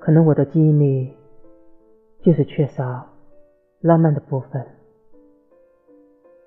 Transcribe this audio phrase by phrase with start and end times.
[0.00, 1.14] 可能我的记忆里
[2.22, 3.06] 就是缺少
[3.80, 4.66] 浪漫的部分，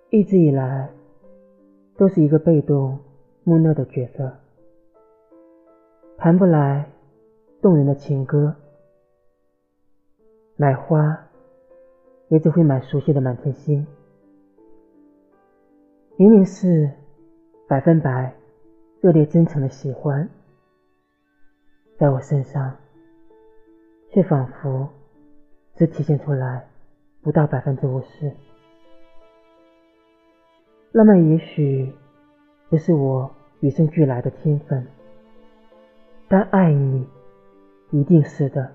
[0.10, 0.90] 一直以来
[1.96, 2.98] 都是一个被动
[3.44, 4.36] 木讷的角色，
[6.18, 6.90] 谈不来
[7.62, 8.56] 动人的情歌，
[10.58, 11.28] 买花
[12.30, 13.86] 也只会买熟悉的满天星。
[16.18, 16.90] 明明是
[17.68, 18.34] 百分百
[19.00, 20.28] 热烈真诚的喜欢，
[21.98, 22.76] 在我身上，
[24.14, 24.88] 却仿佛
[25.76, 26.68] 只体现出来
[27.22, 28.32] 不到百分之五十。
[30.92, 31.92] 浪漫也许
[32.70, 34.86] 不是我与生俱来的天分，
[36.28, 37.08] 但爱你
[37.90, 38.72] 一定是的。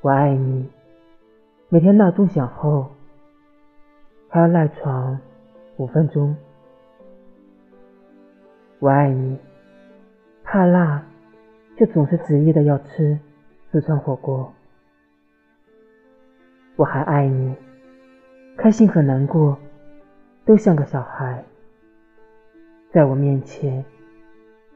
[0.00, 0.68] 我爱你，
[1.68, 2.90] 每天闹钟响后。
[4.28, 5.20] 还要赖床
[5.76, 6.34] 五分钟。
[8.78, 9.38] 我爱你，
[10.42, 11.06] 怕辣
[11.82, 13.18] 就总是执意的要吃
[13.72, 14.54] 四川火锅。
[16.76, 17.56] 我还爱你，
[18.56, 19.58] 开心和难过
[20.44, 21.44] 都像个小孩，
[22.92, 23.84] 在我面前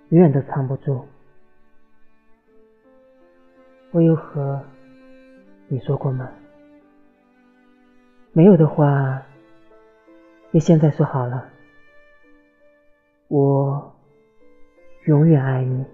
[0.08, 1.06] 永远都藏不住。
[3.92, 4.60] 我有和
[5.68, 6.28] 你说过吗？
[8.32, 9.22] 没有的话。
[10.50, 11.48] 你现在说好了，
[13.28, 13.94] 我
[15.04, 15.84] 永远爱你。